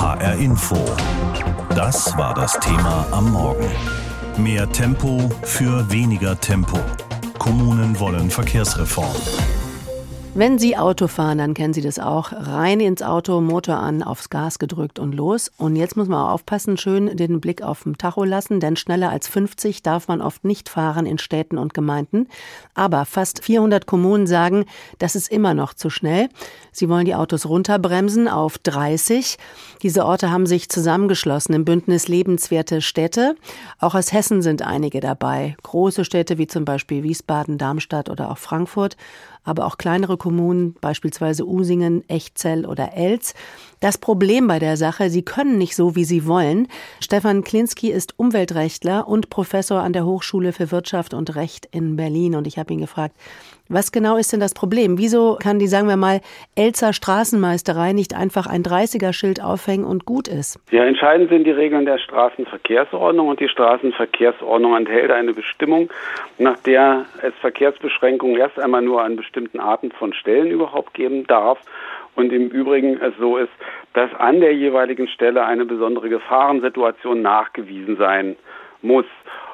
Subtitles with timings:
[0.00, 0.82] HR Info.
[1.74, 3.68] Das war das Thema am Morgen.
[4.38, 6.78] Mehr Tempo für weniger Tempo.
[7.38, 9.14] Kommunen wollen Verkehrsreform.
[10.32, 12.32] Wenn Sie Auto fahren, dann kennen Sie das auch.
[12.32, 15.50] Rein ins Auto, Motor an, aufs Gas gedrückt und los.
[15.58, 19.26] Und jetzt muss man aufpassen, schön den Blick auf dem Tacho lassen, denn schneller als
[19.26, 22.28] 50 darf man oft nicht fahren in Städten und Gemeinden.
[22.74, 24.66] Aber fast 400 Kommunen sagen,
[24.98, 26.28] das ist immer noch zu schnell.
[26.70, 29.36] Sie wollen die Autos runterbremsen auf 30.
[29.82, 33.34] Diese Orte haben sich zusammengeschlossen im Bündnis Lebenswerte Städte.
[33.80, 35.56] Auch aus Hessen sind einige dabei.
[35.64, 38.96] Große Städte wie zum Beispiel Wiesbaden, Darmstadt oder auch Frankfurt
[39.44, 43.34] aber auch kleinere Kommunen, beispielsweise Usingen, Echzell oder Elz.
[43.80, 46.68] Das Problem bei der Sache, sie können nicht so, wie sie wollen.
[47.02, 52.34] Stefan Klinski ist Umweltrechtler und Professor an der Hochschule für Wirtschaft und Recht in Berlin.
[52.34, 53.14] Und ich habe ihn gefragt,
[53.70, 54.98] was genau ist denn das Problem?
[54.98, 56.20] Wieso kann die, sagen wir mal,
[56.56, 60.60] Elzer Straßenmeisterei nicht einfach ein 30er-Schild aufhängen und gut ist?
[60.70, 65.88] Ja, entscheidend sind die Regeln der Straßenverkehrsordnung und die Straßenverkehrsordnung enthält eine Bestimmung,
[66.36, 71.58] nach der es Verkehrsbeschränkungen erst einmal nur an bestimmten Arten von Stellen überhaupt geben darf
[72.20, 73.50] und im Übrigen es so ist,
[73.94, 78.36] dass an der jeweiligen Stelle eine besondere Gefahrensituation nachgewiesen sein
[78.82, 79.06] muss.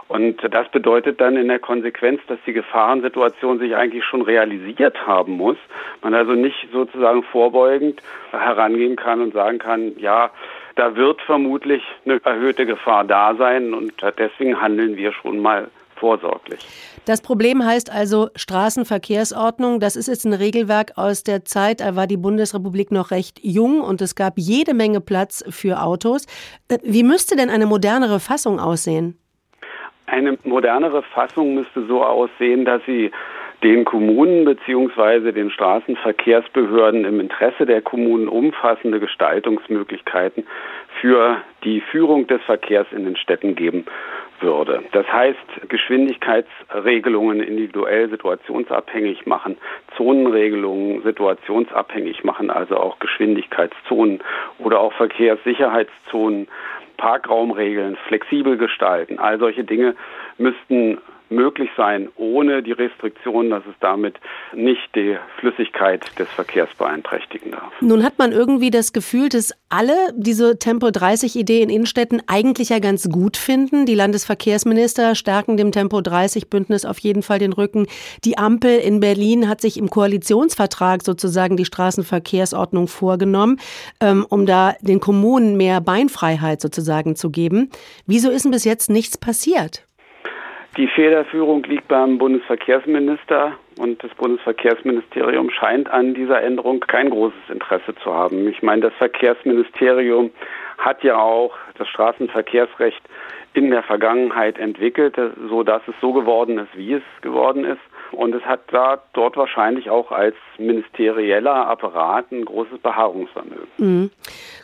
[0.09, 5.33] Und das bedeutet dann in der Konsequenz, dass die Gefahrensituation sich eigentlich schon realisiert haben
[5.33, 5.57] muss.
[6.03, 8.01] Man also nicht sozusagen vorbeugend
[8.31, 10.31] herangehen kann und sagen kann, ja,
[10.77, 16.61] da wird vermutlich eine erhöhte Gefahr da sein und deswegen handeln wir schon mal vorsorglich.
[17.07, 19.81] Das Problem heißt also Straßenverkehrsordnung.
[19.81, 23.81] Das ist jetzt ein Regelwerk aus der Zeit, da war die Bundesrepublik noch recht jung
[23.81, 26.27] und es gab jede Menge Platz für Autos.
[26.69, 29.19] Äh, wie müsste denn eine modernere Fassung aussehen?
[30.07, 33.11] Eine modernere Fassung müsste so aussehen, dass sie
[33.63, 35.33] den Kommunen bzw.
[35.33, 40.45] den Straßenverkehrsbehörden im Interesse der Kommunen umfassende Gestaltungsmöglichkeiten
[41.01, 43.87] für die Führung des Verkehrs in den Städten geben
[44.41, 44.83] würde.
[44.93, 49.57] Das heißt, Geschwindigkeitsregelungen individuell situationsabhängig machen,
[49.97, 54.23] Zonenregelungen situationsabhängig machen, also auch Geschwindigkeitszonen
[54.59, 56.49] oder auch Verkehrssicherheitszonen
[56.97, 59.19] Parkraumregeln flexibel gestalten.
[59.19, 59.95] All solche Dinge
[60.39, 64.17] müssten möglich sein, ohne die Restriktion, dass es damit
[64.55, 67.73] nicht die Flüssigkeit des Verkehrs beeinträchtigen darf.
[67.81, 72.69] Nun hat man irgendwie das Gefühl, dass alle diese Tempo 30 Idee in Innenstädten eigentlich
[72.69, 73.87] ja ganz gut finden.
[73.87, 77.87] Die Landesverkehrsminister stärken dem Tempo 30 Bündnis auf jeden Fall den Rücken.
[78.25, 83.59] Die Ampel in Berlin hat sich im Koalitionsvertrag sozusagen die Straßenverkehrsordnung vorgenommen,
[84.01, 87.71] ähm, um da den Kommunen mehr Beinfreiheit sozusagen zu geben.
[88.07, 89.87] Wieso ist denn bis jetzt nichts passiert?
[90.77, 97.95] Die Federführung liegt beim Bundesverkehrsminister und das Bundesverkehrsministerium scheint an dieser Änderung kein großes Interesse
[98.03, 98.47] zu haben.
[98.49, 100.31] Ich meine, das Verkehrsministerium
[100.77, 103.01] hat ja auch das Straßenverkehrsrecht
[103.57, 105.17] in der Vergangenheit entwickelt,
[105.49, 107.81] so dass es so geworden ist, wie es geworden ist.
[108.13, 113.67] Und es hat da dort wahrscheinlich auch als ministerieller Apparat ein großes Beharrungsvermögen.
[113.79, 114.11] Mhm.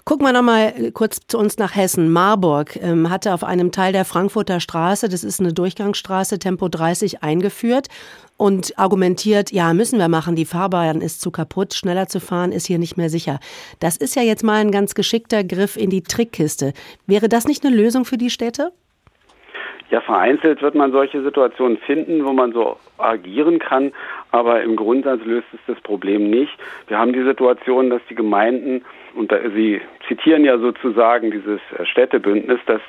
[0.05, 2.13] Gucken wir nochmal kurz zu uns nach Hessen.
[2.13, 7.23] Marburg ähm, hatte auf einem Teil der Frankfurter Straße, das ist eine Durchgangsstraße, Tempo 30
[7.23, 7.89] eingeführt
[8.37, 12.67] und argumentiert, ja, müssen wir machen, die Fahrbahn ist zu kaputt, schneller zu fahren ist
[12.67, 13.41] hier nicht mehr sicher.
[13.79, 16.75] Das ist ja jetzt mal ein ganz geschickter Griff in die Trickkiste.
[17.07, 18.73] Wäre das nicht eine Lösung für die Städte?
[19.93, 23.93] Ja, vereinzelt wird man solche Situationen finden, wo man so agieren kann,
[24.31, 26.53] aber im Grundsatz löst es das Problem nicht.
[26.87, 32.81] Wir haben die Situation, dass die Gemeinden, und Sie zitieren ja sozusagen dieses Städtebündnis, dass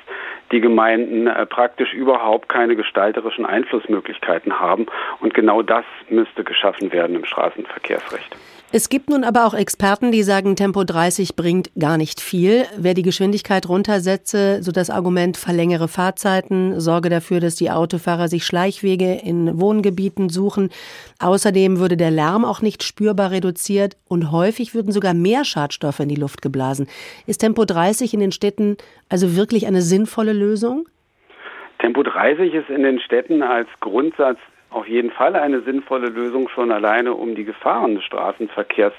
[0.50, 4.86] die Gemeinden äh, praktisch überhaupt keine gestalterischen Einflussmöglichkeiten haben.
[5.20, 8.34] Und genau das müsste geschaffen werden im Straßenverkehrsrecht.
[8.76, 12.64] Es gibt nun aber auch Experten, die sagen, Tempo 30 bringt gar nicht viel.
[12.76, 18.44] Wer die Geschwindigkeit runtersetze, so das Argument verlängere Fahrzeiten, sorge dafür, dass die Autofahrer sich
[18.44, 20.70] Schleichwege in Wohngebieten suchen.
[21.20, 26.08] Außerdem würde der Lärm auch nicht spürbar reduziert und häufig würden sogar mehr Schadstoffe in
[26.08, 26.88] die Luft geblasen.
[27.28, 28.76] Ist Tempo 30 in den Städten
[29.08, 30.88] also wirklich eine sinnvolle Lösung?
[31.78, 34.38] Tempo 30 ist in den Städten als Grundsatz
[34.74, 38.92] auf jeden Fall eine sinnvolle Lösung schon alleine, um die Gefahren des Straßenverkehrs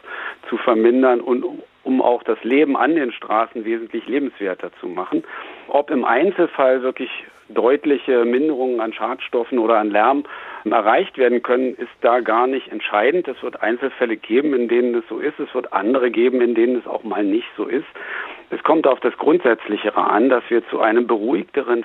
[0.50, 1.45] zu vermindern und
[1.83, 5.24] um auch das Leben an den Straßen wesentlich lebenswerter zu machen.
[5.68, 7.10] Ob im Einzelfall wirklich
[7.50, 10.24] deutliche Minderungen an Schadstoffen oder an Lärm
[10.63, 13.27] erreicht werden können, ist da gar nicht entscheidend.
[13.27, 15.39] Es wird Einzelfälle geben, in denen es so ist.
[15.39, 17.86] Es wird andere geben, in denen es auch mal nicht so ist.
[18.50, 21.83] Es kommt auf das Grundsätzlichere an, dass wir zu einem beruhigteren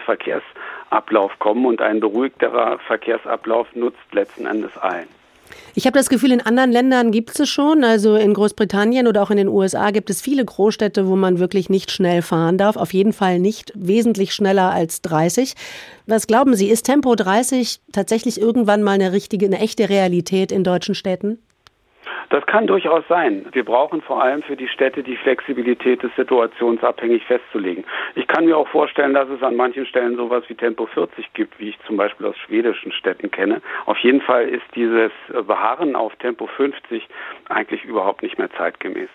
[0.91, 5.07] Verkehrsablauf kommen und ein beruhigterer Verkehrsablauf nutzt letzten Endes allen.
[5.75, 7.85] Ich habe das Gefühl, in anderen Ländern gibt es schon.
[7.85, 11.69] Also in Großbritannien oder auch in den USA gibt es viele Großstädte, wo man wirklich
[11.69, 12.77] nicht schnell fahren darf.
[12.77, 15.55] Auf jeden Fall nicht wesentlich schneller als 30.
[16.07, 20.65] Was glauben Sie, ist Tempo 30 tatsächlich irgendwann mal eine richtige, eine echte Realität in
[20.65, 21.39] deutschen Städten?
[22.31, 23.47] Das kann durchaus sein.
[23.53, 27.85] Wir brauchen vor allem für die Städte die Flexibilität, das situationsabhängig festzulegen.
[28.15, 31.59] Ich kann mir auch vorstellen, dass es an manchen Stellen sowas wie Tempo 40 gibt,
[31.59, 33.61] wie ich zum Beispiel aus schwedischen Städten kenne.
[33.87, 35.13] Auf jeden Fall ist dieses
[35.47, 37.09] Beharren auf Tempo 50
[37.49, 39.09] eigentlich überhaupt nicht mehr zeitgemäß.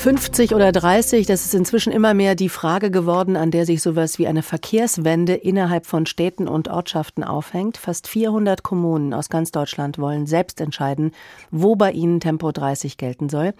[0.00, 4.18] 50 oder 30, das ist inzwischen immer mehr die Frage geworden, an der sich sowas
[4.18, 7.76] wie eine Verkehrswende innerhalb von Städten und Ortschaften aufhängt.
[7.76, 11.12] Fast 400 Kommunen aus ganz Deutschland wollen selbst entscheiden,
[11.50, 13.52] wo bei ihnen Tempo 30 gelten soll.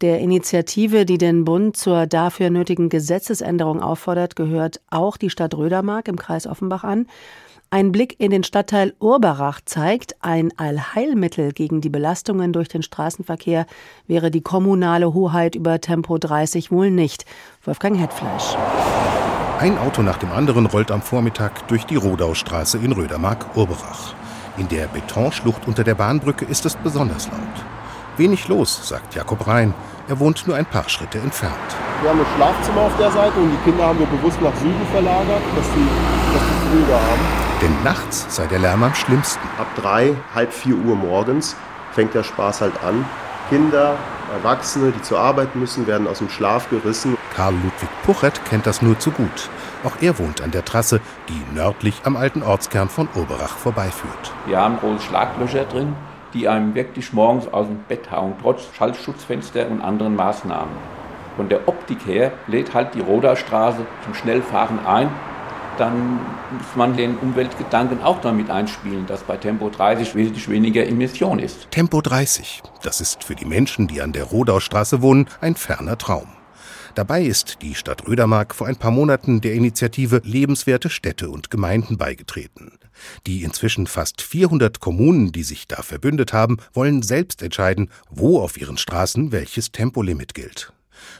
[0.00, 6.08] Der Initiative, die den Bund zur dafür nötigen Gesetzesänderung auffordert, gehört auch die Stadt Rödermark
[6.08, 7.08] im Kreis Offenbach an.
[7.74, 13.66] Ein Blick in den Stadtteil Urbarach zeigt, ein Allheilmittel gegen die Belastungen durch den Straßenverkehr
[14.06, 17.24] wäre die kommunale Hoheit über Tempo 30 wohl nicht.
[17.64, 18.54] Wolfgang Hetfleisch.
[19.58, 24.14] Ein Auto nach dem anderen rollt am Vormittag durch die Rodaustraße in Rödermark-Urberach.
[24.56, 27.64] In der Betonschlucht unter der Bahnbrücke ist es besonders laut.
[28.16, 29.74] Wenig los, sagt Jakob Rhein.
[30.06, 31.56] Er wohnt nur ein paar Schritte entfernt.
[32.02, 34.86] Wir haben ein Schlafzimmer auf der Seite und die Kinder haben wir bewusst nach Süden
[34.92, 35.88] verlagert, dass sie,
[36.34, 37.43] dass die ruhiger haben.
[37.64, 39.40] Denn nachts sei der Lärm am schlimmsten.
[39.58, 41.56] Ab drei, halb vier Uhr morgens
[41.92, 43.06] fängt der Spaß halt an.
[43.48, 43.96] Kinder,
[44.34, 47.16] Erwachsene, die zur Arbeit müssen, werden aus dem Schlaf gerissen.
[47.34, 49.48] Karl Ludwig Puchert kennt das nur zu gut.
[49.82, 51.00] Auch er wohnt an der Trasse,
[51.30, 54.32] die nördlich am alten Ortskern von Oberach vorbeiführt.
[54.44, 55.96] Wir haben große Schlaglöcher drin,
[56.34, 60.74] die einem wirklich morgens aus dem Bett hauen, trotz Schallschutzfenster und anderen Maßnahmen.
[61.36, 65.08] Von der Optik her lädt halt die Roderstraße zum Schnellfahren ein
[65.78, 71.38] dann muss man den Umweltgedanken auch damit einspielen, dass bei Tempo 30 wesentlich weniger Emission
[71.38, 71.70] ist.
[71.70, 76.28] Tempo 30, das ist für die Menschen, die an der Rodaustraße wohnen, ein ferner Traum.
[76.94, 81.98] Dabei ist die Stadt Rödermark vor ein paar Monaten der Initiative Lebenswerte Städte und Gemeinden
[81.98, 82.78] beigetreten.
[83.26, 88.60] Die inzwischen fast 400 Kommunen, die sich da verbündet haben, wollen selbst entscheiden, wo auf
[88.60, 90.73] ihren Straßen welches Tempolimit gilt.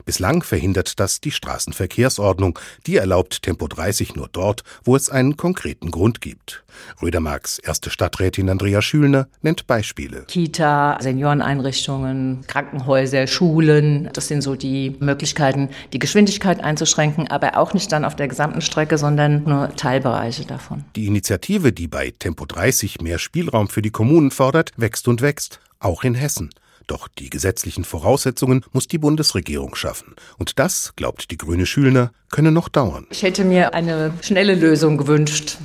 [0.04, 2.58] Bislang verhindert das die Straßenverkehrsordnung.
[2.86, 6.64] Die erlaubt Tempo 30 nur dort, wo es einen konkreten Grund gibt.
[7.00, 10.24] Rödermarks erste Stadträtin Andrea Schülner nennt Beispiele.
[10.26, 14.10] Kita, Senioreneinrichtungen, Krankenhäuser, Schulen.
[14.12, 18.60] Das sind so die Möglichkeiten, die Geschwindigkeit einzuschränken, aber auch nicht dann auf der gesamten
[18.60, 20.84] Strecke, sondern nur Teilbereiche davon.
[20.96, 25.60] Die Initiative, die bei Tempo 30 mehr Spielraum für die Kommunen fordert, wächst und wächst.
[25.78, 26.50] Auch in Hessen.
[26.86, 30.14] Doch die gesetzlichen Voraussetzungen muss die Bundesregierung schaffen.
[30.38, 33.06] Und das, glaubt die grüne Schülner, könne noch dauern.
[33.10, 35.58] Ich hätte mir eine schnelle Lösung gewünscht.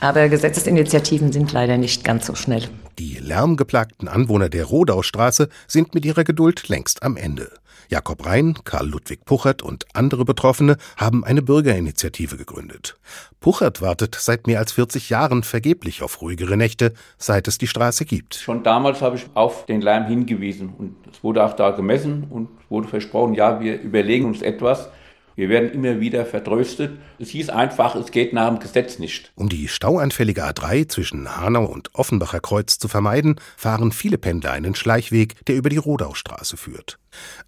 [0.00, 2.68] Aber Gesetzesinitiativen sind leider nicht ganz so schnell.
[2.98, 7.50] Die lärmgeplagten Anwohner der Rodaustraße sind mit ihrer Geduld längst am Ende.
[7.88, 12.98] Jakob Rhein, Karl Ludwig Puchert und andere Betroffene haben eine Bürgerinitiative gegründet.
[13.40, 18.04] Puchert wartet seit mehr als 40 Jahren vergeblich auf ruhigere Nächte, seit es die Straße
[18.04, 18.34] gibt.
[18.34, 22.50] Schon damals habe ich auf den Lärm hingewiesen und es wurde auch da gemessen und
[22.68, 24.90] wurde versprochen, ja, wir überlegen uns etwas.
[25.38, 26.98] Wir werden immer wieder vertröstet.
[27.20, 29.30] Es hieß einfach, es geht nach dem Gesetz nicht.
[29.36, 34.74] Um die stauanfällige A3 zwischen Hanau und Offenbacher Kreuz zu vermeiden, fahren viele Pendler einen
[34.74, 36.98] Schleichweg, der über die Rodaustraße führt.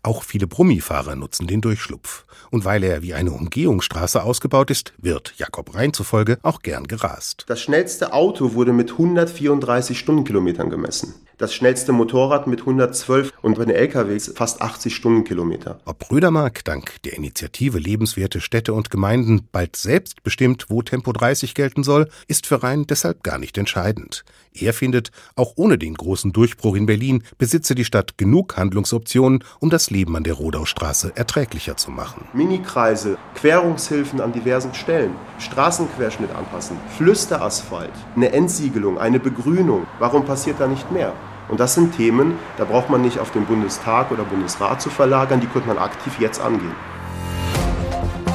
[0.03, 2.25] Auch viele Brummifahrer nutzen den Durchschlupf.
[2.51, 7.45] Und weil er wie eine Umgehungsstraße ausgebaut ist, wird Jakob Rhein zufolge auch gern gerast.
[7.49, 11.15] Das schnellste Auto wurde mit 134 Stundenkilometern gemessen.
[11.41, 15.81] Das schnellste Motorrad mit 112 und bei den LKWs fast 80 Stundenkilometer.
[15.87, 21.55] Ob Rödermark dank der Initiative Lebenswerte Städte und Gemeinden bald selbst bestimmt, wo Tempo 30
[21.55, 24.25] gelten soll, ist für Rhein deshalb gar nicht entscheidend.
[24.53, 29.71] Er findet, auch ohne den großen Durchbruch in Berlin besitze die Stadt genug Handlungsoptionen, um
[29.71, 32.25] das Leben an der Rodaustraße erträglicher zu machen.
[32.33, 39.87] Minikreise, Querungshilfen an diversen Stellen, Straßenquerschnitt anpassen, Flüsterasphalt, eine Entsiegelung, eine Begrünung.
[40.01, 41.13] Warum passiert da nicht mehr?
[41.49, 45.41] Und das sind Themen, da braucht man nicht auf den Bundestag oder Bundesrat zu verlagern,
[45.41, 46.75] die könnte man aktiv jetzt angehen.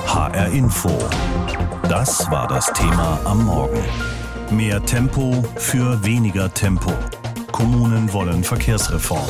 [0.07, 0.97] HR Info.
[1.89, 3.83] Das war das Thema am Morgen.
[4.51, 6.91] Mehr Tempo für weniger Tempo.
[7.51, 9.25] Kommunen wollen Verkehrsreform.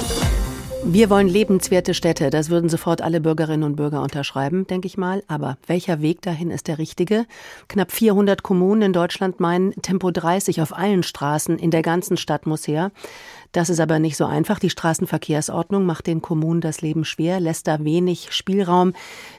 [0.87, 2.29] Wir wollen lebenswerte Städte.
[2.29, 5.23] Das würden sofort alle Bürgerinnen und Bürger unterschreiben, denke ich mal.
[5.27, 7.25] Aber welcher Weg dahin ist der richtige?
[7.69, 12.45] Knapp 400 Kommunen in Deutschland meinen, Tempo 30 auf allen Straßen in der ganzen Stadt
[12.45, 12.91] muss her.
[13.51, 14.59] Das ist aber nicht so einfach.
[14.59, 18.93] Die Straßenverkehrsordnung macht den Kommunen das Leben schwer, lässt da wenig Spielraum.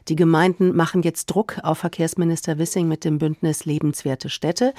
[0.09, 4.73] Die Gemeinden machen jetzt Druck auf Verkehrsminister Wissing mit dem Bündnis Lebenswerte Städte.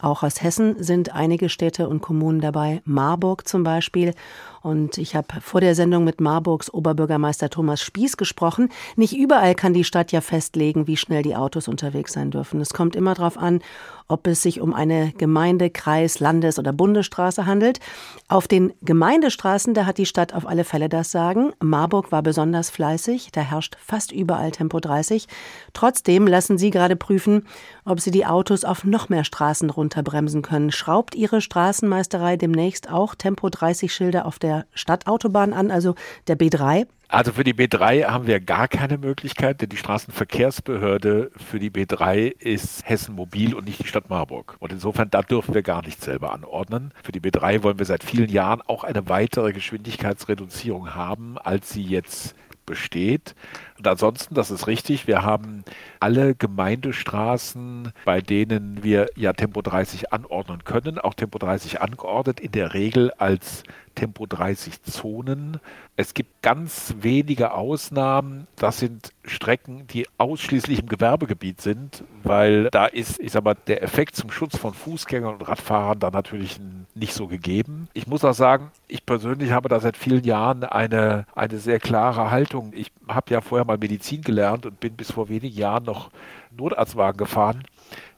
[0.00, 4.14] Auch aus Hessen sind einige Städte und Kommunen dabei, Marburg zum Beispiel.
[4.62, 8.68] Und ich habe vor der Sendung mit Marburgs Oberbürgermeister Thomas Spieß gesprochen.
[8.96, 12.60] Nicht überall kann die Stadt ja festlegen, wie schnell die Autos unterwegs sein dürfen.
[12.60, 13.60] Es kommt immer darauf an,
[14.06, 17.80] ob es sich um eine Gemeinde-, Kreis-, Landes- oder Bundesstraße handelt.
[18.28, 21.52] Auf den Gemeindestraßen, da hat die Stadt auf alle Fälle das Sagen.
[21.60, 25.26] Marburg war besonders fleißig, da herrscht fast überall Tempo 30.
[25.72, 27.46] Trotzdem lassen Sie gerade prüfen,
[27.86, 30.70] ob Sie die Autos auf noch mehr Straßen runterbremsen können.
[30.70, 35.94] Schraubt Ihre Straßenmeisterei demnächst auch Tempo 30 Schilder auf der Stadtautobahn an, also
[36.28, 36.86] der B3?
[37.08, 42.32] Also für die B3 haben wir gar keine Möglichkeit, denn die Straßenverkehrsbehörde für die B3
[42.38, 44.56] ist Hessen Mobil und nicht die Stadt Marburg.
[44.60, 46.92] Und insofern, da dürfen wir gar nichts selber anordnen.
[47.02, 51.82] Für die B3 wollen wir seit vielen Jahren auch eine weitere Geschwindigkeitsreduzierung haben, als sie
[51.82, 53.34] jetzt besteht.
[53.80, 55.64] Und ansonsten, das ist richtig, wir haben
[56.00, 62.52] alle Gemeindestraßen, bei denen wir ja Tempo 30 anordnen können, auch Tempo 30 angeordnet, in
[62.52, 63.62] der Regel als
[63.94, 65.60] Tempo 30 Zonen.
[65.96, 68.46] Es gibt ganz wenige Ausnahmen.
[68.56, 73.82] Das sind Strecken, die ausschließlich im Gewerbegebiet sind, weil da ist, ich sag mal, der
[73.82, 76.58] Effekt zum Schutz von Fußgängern und Radfahrern da natürlich
[76.94, 77.88] nicht so gegeben.
[77.92, 82.30] Ich muss auch sagen, ich persönlich habe da seit vielen Jahren eine, eine sehr klare
[82.30, 82.72] Haltung.
[82.74, 86.10] Ich habe ja vorher mal Medizin gelernt und bin bis vor wenigen Jahren noch
[86.56, 87.64] Notarztwagen gefahren.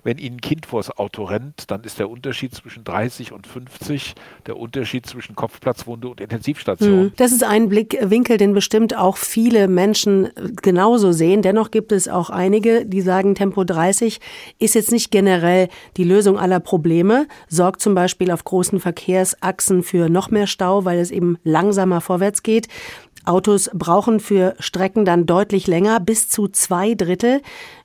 [0.05, 4.15] Wenn Ihnen ein Kind vors Auto rennt, dann ist der Unterschied zwischen 30 und 50
[4.47, 6.91] der Unterschied zwischen Kopfplatzwunde und Intensivstation.
[6.91, 10.31] Hm, das ist ein Blickwinkel, den bestimmt auch viele Menschen
[10.61, 11.43] genauso sehen.
[11.43, 14.19] Dennoch gibt es auch einige, die sagen, Tempo 30
[14.59, 20.09] ist jetzt nicht generell die Lösung aller Probleme, sorgt zum Beispiel auf großen Verkehrsachsen für
[20.09, 22.67] noch mehr Stau, weil es eben langsamer vorwärts geht.
[23.25, 27.41] Autos brauchen für Strecken dann deutlich länger, bis zu zwei Drittel.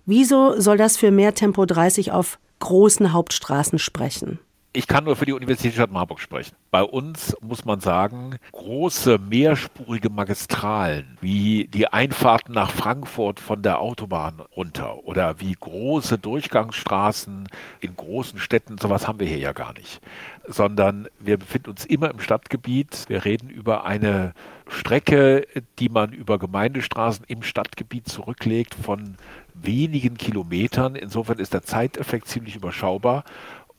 [0.06, 4.40] Wieso soll das für mehr Tempo 30 auf großen Hauptstraßen sprechen?
[4.78, 6.56] Ich kann nur für die Universitätsstadt Marburg sprechen.
[6.70, 13.80] Bei uns muss man sagen, große mehrspurige Magistralen, wie die Einfahrten nach Frankfurt von der
[13.80, 17.48] Autobahn runter oder wie große Durchgangsstraßen
[17.80, 20.00] in großen Städten, sowas haben wir hier ja gar nicht.
[20.48, 23.06] Sondern wir befinden uns immer im Stadtgebiet.
[23.08, 24.36] Wir reden über eine
[24.70, 25.48] Strecke,
[25.80, 29.18] die man über Gemeindestraßen im Stadtgebiet zurücklegt von
[29.56, 30.96] wenigen Kilometern.
[30.96, 33.24] Insofern ist der Zeiteffekt ziemlich überschaubar.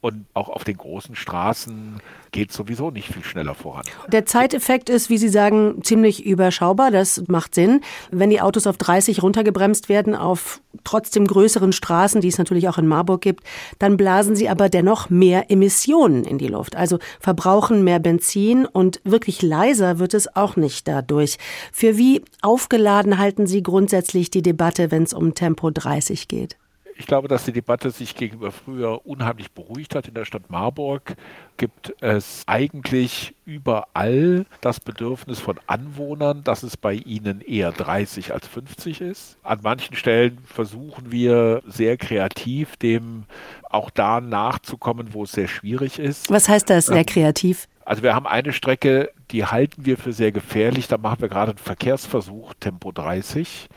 [0.01, 2.01] Und auch auf den großen Straßen
[2.31, 3.83] geht sowieso nicht viel schneller voran.
[4.07, 6.93] Der Zeiteffekt ist, wie Sie sagen, ziemlich überschaubar.
[6.93, 7.81] Das macht Sinn.
[8.13, 12.79] Wenn die Autos auf 30 runtergebremst werden, auf trotzdem größeren Straßen, die es natürlich auch
[12.79, 13.43] in Marburg gibt,
[13.81, 16.77] dann blasen sie aber dennoch mehr Emissionen in die Luft.
[16.77, 21.39] Also verbrauchen mehr Benzin und wirklich leiser wird es auch nicht dadurch.
[21.73, 26.57] Für wie aufgeladen halten Sie grundsätzlich die Debatte, wenn es um Tempo 30 geht?
[26.99, 30.09] Ich glaube, dass die Debatte sich gegenüber früher unheimlich beruhigt hat.
[30.09, 31.15] In der Stadt Marburg
[31.57, 38.49] gibt es eigentlich überall das Bedürfnis von Anwohnern, dass es bei ihnen eher 30 als
[38.49, 39.39] 50 ist.
[39.45, 43.27] An manchen Stellen versuchen wir sehr kreativ dem
[43.71, 46.29] auch da nachzukommen, wo es sehr schwierig ist.
[46.31, 47.69] Was heißt das, sehr ähm, kreativ?
[47.85, 50.89] Also wir haben eine Strecke, die halten wir für sehr gefährlich.
[50.89, 53.69] Da machen wir gerade einen Verkehrsversuch, Tempo 30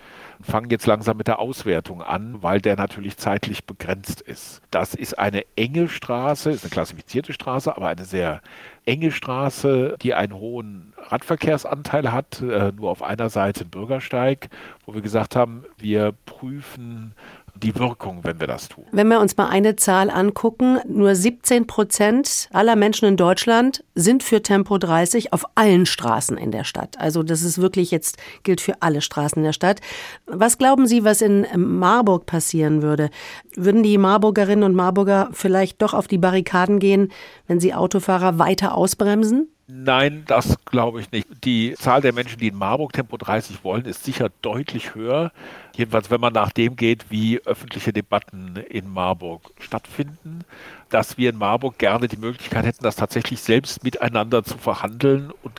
[0.43, 4.61] fangen jetzt langsam mit der Auswertung an, weil der natürlich zeitlich begrenzt ist.
[4.71, 8.41] Das ist eine enge Straße, ist eine klassifizierte Straße, aber eine sehr
[8.85, 14.49] enge Straße, die einen hohen Radverkehrsanteil hat, äh, nur auf einer Seite ein Bürgersteig,
[14.85, 17.13] wo wir gesagt haben, wir prüfen
[17.55, 18.85] die Wirkung, wenn wir das tun.
[18.91, 24.23] Wenn wir uns mal eine Zahl angucken, nur 17 Prozent aller Menschen in Deutschland sind
[24.23, 26.99] für Tempo 30 auf allen Straßen in der Stadt.
[26.99, 29.81] Also das ist wirklich jetzt gilt für alle Straßen in der Stadt.
[30.25, 33.09] Was glauben Sie, was in Marburg passieren würde?
[33.55, 37.11] Würden die Marburgerinnen und Marburger vielleicht doch auf die Barrikaden gehen,
[37.47, 39.49] wenn sie Autofahrer weiter ausbremsen?
[39.73, 41.27] Nein, das glaube ich nicht.
[41.45, 45.31] Die Zahl der Menschen, die in Marburg Tempo 30 wollen, ist sicher deutlich höher.
[45.77, 50.41] Jedenfalls, wenn man nach dem geht, wie öffentliche Debatten in Marburg stattfinden,
[50.89, 55.53] dass wir in Marburg gerne die Möglichkeit hätten, das tatsächlich selbst miteinander zu verhandeln und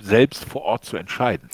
[0.00, 1.48] selbst vor Ort zu entscheiden.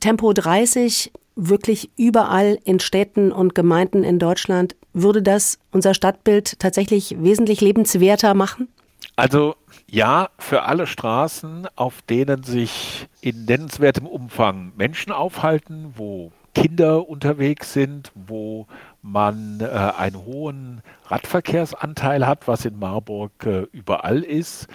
[0.00, 7.16] Tempo 30 wirklich überall in Städten und Gemeinden in Deutschland, würde das unser Stadtbild tatsächlich
[7.18, 8.68] wesentlich lebenswerter machen?
[9.16, 9.54] Also
[9.88, 17.72] ja, für alle Straßen, auf denen sich in nennenswertem Umfang Menschen aufhalten, wo Kinder unterwegs
[17.72, 18.66] sind, wo
[19.02, 24.66] man äh, einen hohen Radverkehrsanteil hat, was in Marburg äh, überall ist.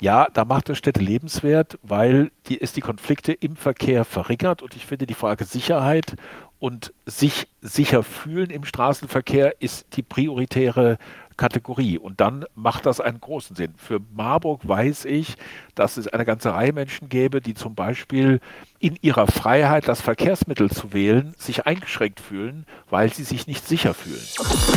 [0.00, 4.62] Ja, da macht es Städte lebenswert, weil die, es die Konflikte im Verkehr verringert.
[4.62, 6.16] Und ich finde, die Frage Sicherheit
[6.58, 10.98] und sich sicher fühlen im Straßenverkehr ist die prioritäre
[11.36, 11.98] Kategorie.
[11.98, 13.74] Und dann macht das einen großen Sinn.
[13.76, 15.36] Für Marburg weiß ich,
[15.74, 18.40] dass es eine ganze Reihe Menschen gäbe, die zum Beispiel
[18.78, 23.94] in ihrer Freiheit, das Verkehrsmittel zu wählen, sich eingeschränkt fühlen, weil sie sich nicht sicher
[23.94, 24.71] fühlen.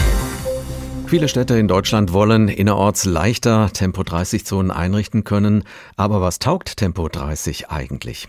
[1.08, 5.64] Viele Städte in Deutschland wollen innerorts leichter Tempo-30-Zonen einrichten können.
[5.98, 8.28] Aber was taugt Tempo 30 eigentlich?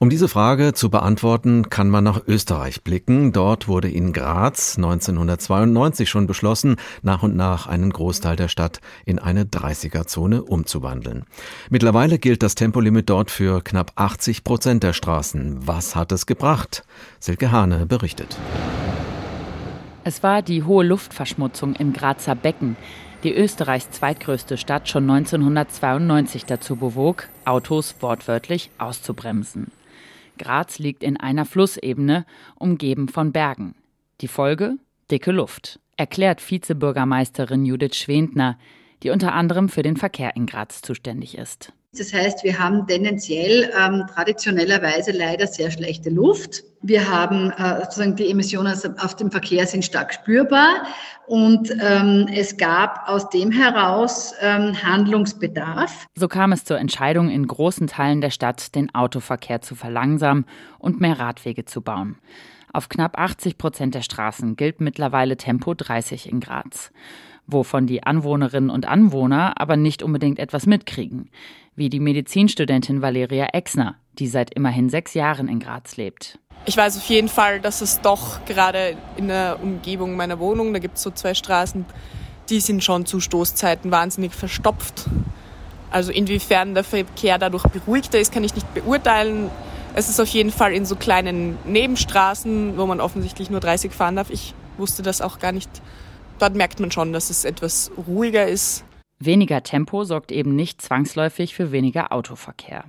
[0.00, 3.32] Um diese Frage zu beantworten, kann man nach Österreich blicken.
[3.32, 9.20] Dort wurde in Graz 1992 schon beschlossen, nach und nach einen Großteil der Stadt in
[9.20, 11.26] eine 30er-Zone umzuwandeln.
[11.70, 15.64] Mittlerweile gilt das Tempolimit dort für knapp 80 Prozent der Straßen.
[15.68, 16.84] Was hat es gebracht?
[17.20, 18.36] Silke Hane berichtet.
[20.06, 22.76] Es war die hohe Luftverschmutzung im Grazer Becken,
[23.24, 29.72] die Österreichs zweitgrößte Stadt schon 1992 dazu bewog, Autos wortwörtlich auszubremsen.
[30.38, 33.74] Graz liegt in einer Flussebene, umgeben von Bergen.
[34.20, 34.76] Die Folge?
[35.10, 38.60] Dicke Luft, erklärt Vizebürgermeisterin Judith Schwendner,
[39.02, 41.72] die unter anderem für den Verkehr in Graz zuständig ist.
[41.98, 46.64] Das heißt, wir haben tendenziell ähm, traditionellerweise leider sehr schlechte Luft.
[46.82, 50.84] Wir haben äh, sozusagen die Emissionen auf dem Verkehr sind stark spürbar
[51.26, 56.06] und ähm, es gab aus dem heraus ähm, Handlungsbedarf.
[56.14, 60.44] So kam es zur Entscheidung, in großen Teilen der Stadt den Autoverkehr zu verlangsamen
[60.78, 62.18] und mehr Radwege zu bauen.
[62.72, 66.92] Auf knapp 80 Prozent der Straßen gilt mittlerweile Tempo 30 in Graz
[67.46, 71.30] wovon die Anwohnerinnen und Anwohner aber nicht unbedingt etwas mitkriegen,
[71.74, 76.38] wie die Medizinstudentin Valeria Exner, die seit immerhin sechs Jahren in Graz lebt.
[76.64, 80.80] Ich weiß auf jeden Fall, dass es doch gerade in der Umgebung meiner Wohnung, da
[80.80, 81.84] gibt es so zwei Straßen,
[82.48, 85.06] die sind schon zu Stoßzeiten wahnsinnig verstopft.
[85.90, 89.50] Also inwiefern der Verkehr dadurch beruhigter ist, kann ich nicht beurteilen.
[89.94, 94.16] Es ist auf jeden Fall in so kleinen Nebenstraßen, wo man offensichtlich nur 30 fahren
[94.16, 94.30] darf.
[94.30, 95.70] Ich wusste das auch gar nicht
[96.38, 98.84] dort merkt man schon, dass es etwas ruhiger ist.
[99.18, 102.84] Weniger Tempo sorgt eben nicht zwangsläufig für weniger Autoverkehr.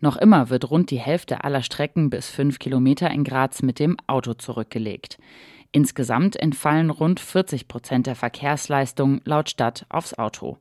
[0.00, 3.96] Noch immer wird rund die Hälfte aller Strecken bis fünf Kilometer in Graz mit dem
[4.06, 5.18] Auto zurückgelegt.
[5.72, 10.58] Insgesamt entfallen rund 40 Prozent der Verkehrsleistung laut Stadt aufs Auto.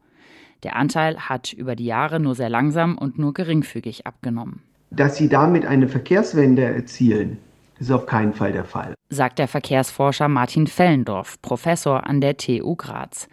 [0.63, 4.63] Der Anteil hat über die Jahre nur sehr langsam und nur geringfügig abgenommen.
[4.89, 7.37] Dass sie damit eine Verkehrswende erzielen,
[7.83, 8.93] ist auf keinen Fall der Fall.
[9.09, 13.27] Sagt der Verkehrsforscher Martin Fellendorf, Professor an der TU Graz.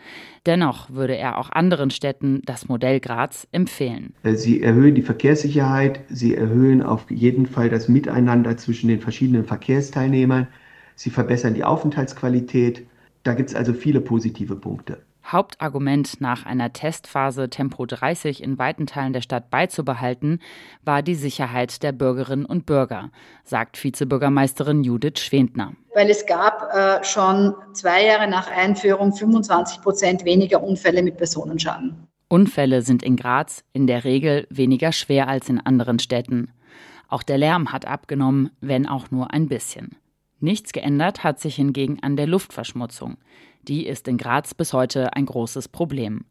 [0.46, 4.14] Dennoch würde er auch anderen Städten das Modell Graz empfehlen.
[4.22, 9.44] Äh, sie erhöhen die Verkehrssicherheit, sie erhöhen auf jeden Fall das Miteinander zwischen den verschiedenen
[9.44, 10.48] Verkehrsteilnehmern,
[10.94, 12.86] sie verbessern die Aufenthaltsqualität.
[13.22, 15.02] Da gibt es also viele positive Punkte.
[15.32, 20.40] Hauptargument nach einer Testphase Tempo 30 in weiten Teilen der Stadt beizubehalten,
[20.84, 23.10] war die Sicherheit der Bürgerinnen und Bürger,
[23.44, 25.74] sagt Vizebürgermeisterin Judith Schwendner.
[25.94, 32.06] Weil es gab äh, schon zwei Jahre nach Einführung 25 Prozent weniger Unfälle mit Personenschaden.
[32.28, 36.52] Unfälle sind in Graz in der Regel weniger schwer als in anderen Städten.
[37.08, 39.96] Auch der Lärm hat abgenommen, wenn auch nur ein bisschen.
[40.38, 43.18] Nichts geändert hat sich hingegen an der Luftverschmutzung.
[43.68, 46.24] Die ist in Graz bis heute ein großes Problem.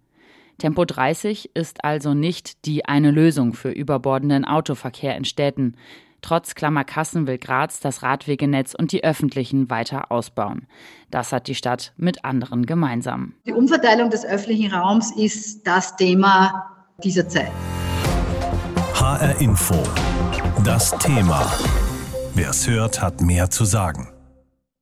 [0.57, 5.75] Tempo 30 ist also nicht die eine Lösung für überbordenden Autoverkehr in Städten.
[6.21, 10.67] Trotz Klammerkassen will Graz das Radwegenetz und die öffentlichen weiter ausbauen.
[11.11, 13.35] Das hat die Stadt mit anderen gemeinsam.
[13.45, 17.51] Die Umverteilung des öffentlichen Raums ist das Thema dieser Zeit.
[18.95, 19.75] HR Info.
[20.65, 21.49] Das Thema.
[22.35, 24.09] Wer es hört, hat mehr zu sagen.